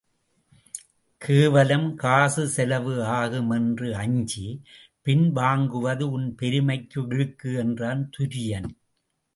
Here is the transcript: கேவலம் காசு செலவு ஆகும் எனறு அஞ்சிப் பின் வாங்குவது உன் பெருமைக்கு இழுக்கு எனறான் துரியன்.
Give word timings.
கேவலம் 1.17 1.95
காசு 1.95 2.47
செலவு 2.47 3.03
ஆகும் 3.03 3.51
எனறு 3.51 3.95
அஞ்சிப் 3.95 4.61
பின் 5.01 5.33
வாங்குவது 5.35 6.03
உன் 6.03 6.35
பெருமைக்கு 6.35 7.01
இழுக்கு 7.01 7.53
எனறான் 7.55 8.09
துரியன். 8.17 8.69